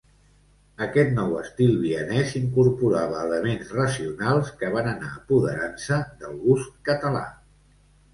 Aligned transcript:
Aquest 0.83 1.11
nou 1.17 1.33
estil 1.41 1.75
vienès 1.81 2.31
incorporava 2.39 3.19
elements 3.25 3.69
racionals 3.75 4.49
que 4.63 4.71
van 4.77 4.89
anar 4.93 5.11
apoderant-se 5.19 6.01
del 6.23 6.35
gust 6.47 6.73
català. 6.91 7.23